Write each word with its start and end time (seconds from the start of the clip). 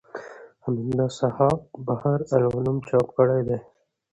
حمدالله 0.63 1.07
صحاف 1.19 1.59
بحر 1.87 2.17
الملوم 2.37 2.77
چاپ 2.89 3.07
کړی 3.17 3.39
دﺉ. 3.47 3.59